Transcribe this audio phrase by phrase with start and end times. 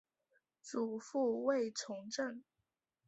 [0.63, 2.41] 祖父卫从政。